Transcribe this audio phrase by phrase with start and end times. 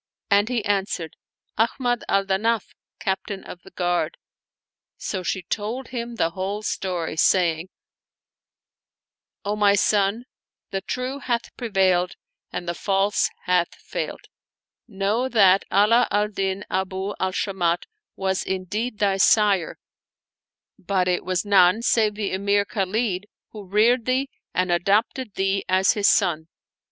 [0.31, 1.15] and he answered,
[1.59, 4.17] "Ahmad al Danaf, Captain of the Guard."
[4.97, 7.69] So she told him the whole story, saying,"
[9.45, 10.25] O my son,
[10.71, 12.15] the True hath prevailed
[12.51, 14.21] and the False hath failed:
[14.87, 17.83] know that Ala al Din Abu al Shamat
[18.15, 19.77] was indeed thy sire,
[20.79, 25.91] but it was none save the Emir Khalid who reared thee and adopted thee as
[25.93, 26.47] his son.